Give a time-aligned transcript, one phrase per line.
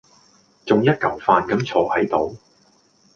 [0.65, 2.35] 仲一嚿飯咁坐喺度？